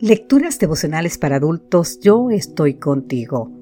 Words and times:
Lecturas 0.00 0.58
devocionales 0.58 1.18
para 1.18 1.36
adultos, 1.36 2.00
yo 2.00 2.28
estoy 2.30 2.74
contigo. 2.74 3.52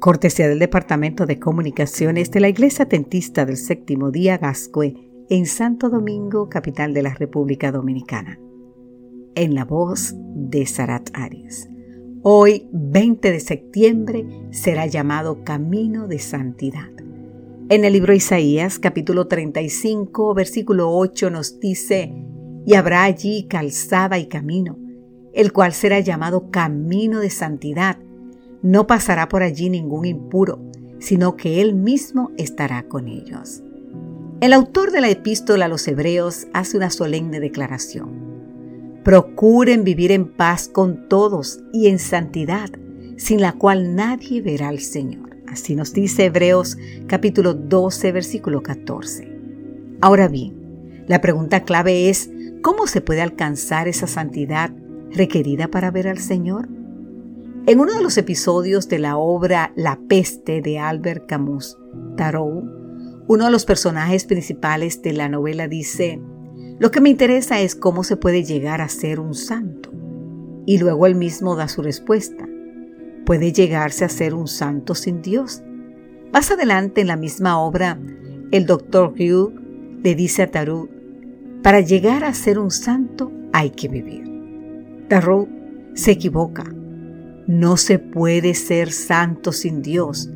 Cortesía 0.00 0.46
del 0.46 0.58
Departamento 0.58 1.24
de 1.24 1.38
Comunicaciones 1.38 2.30
de 2.30 2.40
la 2.40 2.50
Iglesia 2.50 2.86
Tentista 2.86 3.46
del 3.46 3.56
Séptimo 3.56 4.10
Día 4.10 4.36
Gascue 4.36 4.94
en 5.30 5.46
Santo 5.46 5.88
Domingo, 5.88 6.50
capital 6.50 6.92
de 6.92 7.02
la 7.02 7.14
República 7.14 7.72
Dominicana. 7.72 8.38
En 9.34 9.54
la 9.54 9.64
voz 9.64 10.14
de 10.34 10.66
Sarat 10.66 11.08
Arias. 11.14 11.70
Hoy, 12.22 12.68
20 12.70 13.32
de 13.32 13.40
septiembre, 13.40 14.26
será 14.50 14.84
llamado 14.84 15.42
Camino 15.42 16.06
de 16.06 16.18
Santidad. 16.18 16.90
En 17.70 17.86
el 17.86 17.94
libro 17.94 18.12
Isaías, 18.12 18.78
capítulo 18.78 19.26
35, 19.26 20.34
versículo 20.34 20.94
8, 20.94 21.30
nos 21.30 21.58
dice, 21.60 22.12
y 22.66 22.74
habrá 22.74 23.04
allí 23.04 23.46
calzada 23.48 24.18
y 24.18 24.26
camino 24.26 24.76
el 25.38 25.52
cual 25.52 25.72
será 25.72 26.00
llamado 26.00 26.50
camino 26.50 27.20
de 27.20 27.30
santidad. 27.30 27.96
No 28.60 28.88
pasará 28.88 29.28
por 29.28 29.44
allí 29.44 29.70
ningún 29.70 30.04
impuro, 30.04 30.58
sino 30.98 31.36
que 31.36 31.60
Él 31.60 31.76
mismo 31.76 32.32
estará 32.36 32.82
con 32.88 33.06
ellos. 33.06 33.62
El 34.40 34.52
autor 34.52 34.90
de 34.90 35.00
la 35.00 35.08
epístola 35.08 35.66
a 35.66 35.68
los 35.68 35.86
Hebreos 35.86 36.48
hace 36.52 36.76
una 36.76 36.90
solemne 36.90 37.38
declaración. 37.38 39.00
Procuren 39.04 39.84
vivir 39.84 40.10
en 40.10 40.26
paz 40.26 40.66
con 40.66 41.08
todos 41.08 41.60
y 41.72 41.86
en 41.86 42.00
santidad, 42.00 42.70
sin 43.16 43.40
la 43.40 43.52
cual 43.52 43.94
nadie 43.94 44.42
verá 44.42 44.70
al 44.70 44.80
Señor. 44.80 45.36
Así 45.46 45.76
nos 45.76 45.92
dice 45.92 46.24
Hebreos 46.24 46.76
capítulo 47.06 47.54
12, 47.54 48.10
versículo 48.10 48.64
14. 48.64 49.38
Ahora 50.00 50.26
bien, 50.26 51.04
la 51.06 51.20
pregunta 51.20 51.62
clave 51.62 52.08
es, 52.08 52.28
¿cómo 52.60 52.88
se 52.88 53.00
puede 53.00 53.22
alcanzar 53.22 53.86
esa 53.86 54.08
santidad 54.08 54.72
requerida 55.10 55.68
para 55.68 55.90
ver 55.90 56.08
al 56.08 56.18
Señor? 56.18 56.68
En 57.66 57.80
uno 57.80 57.94
de 57.94 58.02
los 58.02 58.16
episodios 58.16 58.88
de 58.88 58.98
la 58.98 59.16
obra 59.16 59.72
La 59.76 59.98
peste 60.08 60.62
de 60.62 60.78
Albert 60.78 61.26
Camus, 61.26 61.76
Tarot, 62.16 62.64
uno 63.26 63.44
de 63.44 63.50
los 63.50 63.66
personajes 63.66 64.24
principales 64.24 65.02
de 65.02 65.12
la 65.12 65.28
novela 65.28 65.68
dice, 65.68 66.18
lo 66.78 66.90
que 66.90 67.00
me 67.00 67.10
interesa 67.10 67.60
es 67.60 67.74
cómo 67.74 68.04
se 68.04 68.16
puede 68.16 68.44
llegar 68.44 68.80
a 68.80 68.88
ser 68.88 69.20
un 69.20 69.34
santo. 69.34 69.90
Y 70.64 70.78
luego 70.78 71.06
él 71.06 71.14
mismo 71.14 71.56
da 71.56 71.68
su 71.68 71.82
respuesta. 71.82 72.48
Puede 73.26 73.52
llegarse 73.52 74.04
a 74.04 74.08
ser 74.08 74.32
un 74.32 74.46
santo 74.46 74.94
sin 74.94 75.20
Dios. 75.20 75.62
Más 76.32 76.50
adelante 76.50 77.00
en 77.00 77.08
la 77.08 77.16
misma 77.16 77.58
obra, 77.58 77.98
el 78.50 78.64
doctor 78.64 79.12
Hugh 79.18 79.52
le 80.02 80.14
dice 80.14 80.44
a 80.44 80.50
Tarot, 80.50 80.88
para 81.62 81.80
llegar 81.80 82.24
a 82.24 82.32
ser 82.32 82.58
un 82.58 82.70
santo 82.70 83.32
hay 83.52 83.70
que 83.70 83.88
vivir. 83.88 84.27
Tarot 85.08 85.48
se 85.94 86.12
equivoca. 86.12 86.64
No 87.46 87.76
se 87.76 87.98
puede 87.98 88.54
ser 88.54 88.92
santo 88.92 89.52
sin 89.52 89.82
Dios. 89.82 90.30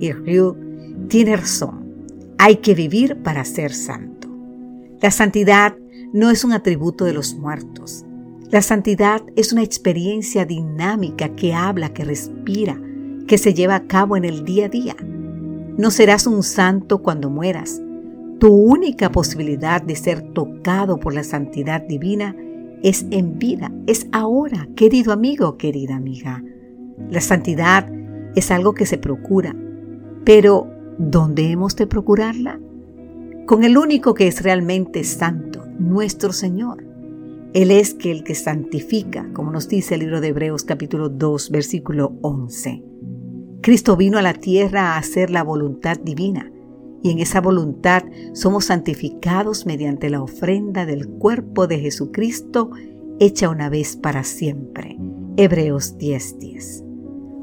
Y 0.00 0.12
Ryu 0.12 0.56
tiene 1.08 1.36
razón. 1.36 1.86
Hay 2.38 2.56
que 2.56 2.74
vivir 2.74 3.22
para 3.22 3.44
ser 3.44 3.72
santo. 3.72 4.28
La 5.02 5.10
santidad 5.10 5.76
no 6.12 6.30
es 6.30 6.44
un 6.44 6.52
atributo 6.52 7.04
de 7.04 7.12
los 7.12 7.34
muertos. 7.34 8.04
La 8.50 8.62
santidad 8.62 9.22
es 9.36 9.52
una 9.52 9.62
experiencia 9.62 10.46
dinámica 10.46 11.34
que 11.34 11.52
habla, 11.52 11.92
que 11.92 12.04
respira, 12.04 12.80
que 13.26 13.38
se 13.38 13.52
lleva 13.52 13.74
a 13.74 13.86
cabo 13.86 14.16
en 14.16 14.24
el 14.24 14.44
día 14.44 14.66
a 14.66 14.68
día. 14.68 14.96
No 15.76 15.90
serás 15.90 16.26
un 16.26 16.42
santo 16.42 17.02
cuando 17.02 17.28
mueras. 17.28 17.82
Tu 18.38 18.48
única 18.48 19.10
posibilidad 19.10 19.82
de 19.82 19.96
ser 19.96 20.22
tocado 20.32 20.98
por 20.98 21.12
la 21.12 21.24
santidad 21.24 21.82
divina 21.82 22.34
es 22.86 23.04
en 23.10 23.40
vida, 23.40 23.72
es 23.88 24.06
ahora, 24.12 24.68
querido 24.76 25.12
amigo, 25.12 25.56
querida 25.56 25.96
amiga. 25.96 26.44
La 27.10 27.20
santidad 27.20 27.90
es 28.36 28.52
algo 28.52 28.74
que 28.74 28.86
se 28.86 28.96
procura, 28.96 29.56
pero 30.24 30.70
¿dónde 30.96 31.50
hemos 31.50 31.74
de 31.74 31.88
procurarla? 31.88 32.60
Con 33.44 33.64
el 33.64 33.76
único 33.76 34.14
que 34.14 34.28
es 34.28 34.40
realmente 34.44 35.02
santo, 35.02 35.66
nuestro 35.80 36.32
Señor. 36.32 36.84
Él 37.54 37.72
es 37.72 37.92
que 37.92 38.12
el 38.12 38.22
que 38.22 38.36
santifica, 38.36 39.32
como 39.32 39.50
nos 39.50 39.68
dice 39.68 39.94
el 39.94 40.00
libro 40.02 40.20
de 40.20 40.28
Hebreos 40.28 40.62
capítulo 40.62 41.08
2, 41.08 41.50
versículo 41.50 42.12
11. 42.22 42.84
Cristo 43.62 43.96
vino 43.96 44.16
a 44.16 44.22
la 44.22 44.34
tierra 44.34 44.92
a 44.94 44.98
hacer 44.98 45.30
la 45.30 45.42
voluntad 45.42 45.98
divina 45.98 46.52
y 47.02 47.10
en 47.10 47.18
esa 47.18 47.40
voluntad 47.40 48.04
somos 48.32 48.66
santificados 48.66 49.66
mediante 49.66 50.10
la 50.10 50.22
ofrenda 50.22 50.86
del 50.86 51.08
cuerpo 51.08 51.66
de 51.66 51.78
Jesucristo 51.78 52.70
hecha 53.18 53.48
una 53.48 53.68
vez 53.68 53.96
para 53.96 54.24
siempre. 54.24 54.98
Hebreos 55.36 55.96
10:10. 55.98 56.84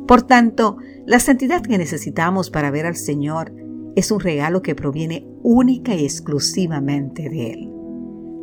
Por 0.08 0.24
tanto, 0.24 0.78
la 1.06 1.20
santidad 1.20 1.62
que 1.62 1.78
necesitamos 1.78 2.50
para 2.50 2.72
ver 2.72 2.86
al 2.86 2.96
Señor 2.96 3.54
es 3.96 4.12
un 4.12 4.20
regalo 4.20 4.62
que 4.62 4.76
proviene 4.76 5.28
única 5.44 5.96
y 5.96 6.04
exclusivamente 6.04 7.30
de 7.30 7.52
Él. 7.52 7.70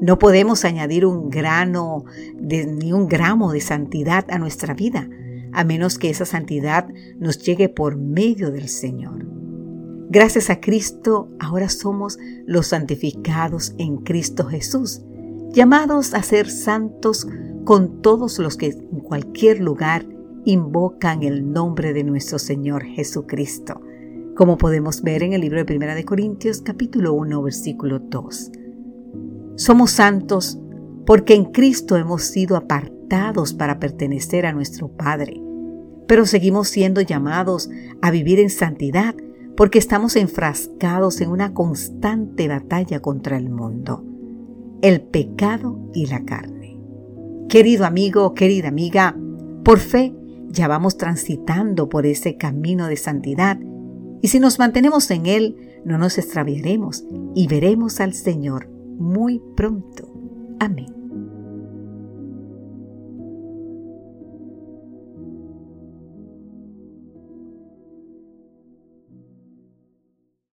No 0.00 0.18
podemos 0.18 0.64
añadir 0.64 1.04
un 1.04 1.28
grano 1.28 2.04
de, 2.38 2.66
ni 2.66 2.92
un 2.92 3.06
gramo 3.06 3.52
de 3.52 3.60
santidad 3.60 4.24
a 4.30 4.38
nuestra 4.38 4.72
vida, 4.72 5.08
a 5.52 5.64
menos 5.64 5.98
que 5.98 6.08
esa 6.08 6.24
santidad 6.24 6.88
nos 7.18 7.38
llegue 7.38 7.68
por 7.68 7.96
medio 7.96 8.50
del 8.50 8.68
Señor. 8.68 9.39
Gracias 10.12 10.50
a 10.50 10.60
Cristo, 10.60 11.28
ahora 11.38 11.68
somos 11.68 12.18
los 12.44 12.66
santificados 12.66 13.76
en 13.78 13.98
Cristo 13.98 14.44
Jesús, 14.46 15.02
llamados 15.52 16.14
a 16.14 16.22
ser 16.24 16.50
santos 16.50 17.28
con 17.64 18.02
todos 18.02 18.40
los 18.40 18.56
que 18.56 18.70
en 18.70 18.98
cualquier 18.98 19.60
lugar 19.60 20.04
invocan 20.44 21.22
el 21.22 21.52
nombre 21.52 21.92
de 21.92 22.02
nuestro 22.02 22.40
Señor 22.40 22.82
Jesucristo, 22.82 23.80
como 24.34 24.58
podemos 24.58 25.02
ver 25.02 25.22
en 25.22 25.32
el 25.32 25.42
libro 25.42 25.58
de 25.58 25.64
Primera 25.64 25.94
de 25.94 26.04
Corintios 26.04 26.60
capítulo 26.60 27.12
1 27.12 27.40
versículo 27.42 28.00
2. 28.00 28.50
Somos 29.54 29.92
santos 29.92 30.58
porque 31.06 31.34
en 31.34 31.52
Cristo 31.52 31.96
hemos 31.96 32.24
sido 32.24 32.56
apartados 32.56 33.54
para 33.54 33.78
pertenecer 33.78 34.44
a 34.44 34.52
nuestro 34.52 34.88
Padre, 34.88 35.40
pero 36.08 36.26
seguimos 36.26 36.66
siendo 36.66 37.00
llamados 37.00 37.70
a 38.02 38.10
vivir 38.10 38.40
en 38.40 38.50
santidad 38.50 39.14
porque 39.56 39.78
estamos 39.78 40.16
enfrascados 40.16 41.20
en 41.20 41.30
una 41.30 41.52
constante 41.52 42.48
batalla 42.48 43.00
contra 43.00 43.36
el 43.36 43.50
mundo, 43.50 44.04
el 44.82 45.02
pecado 45.02 45.90
y 45.94 46.06
la 46.06 46.24
carne. 46.24 46.78
Querido 47.48 47.84
amigo, 47.84 48.34
querida 48.34 48.68
amiga, 48.68 49.16
por 49.64 49.78
fe 49.78 50.14
ya 50.48 50.68
vamos 50.68 50.96
transitando 50.96 51.88
por 51.88 52.06
ese 52.06 52.36
camino 52.36 52.86
de 52.86 52.96
santidad 52.96 53.58
y 54.22 54.28
si 54.28 54.40
nos 54.40 54.58
mantenemos 54.58 55.10
en 55.10 55.26
él, 55.26 55.56
no 55.84 55.98
nos 55.98 56.18
extraviaremos 56.18 57.04
y 57.34 57.46
veremos 57.46 58.00
al 58.00 58.12
Señor 58.12 58.68
muy 58.98 59.40
pronto. 59.56 60.12
Amén. 60.58 60.99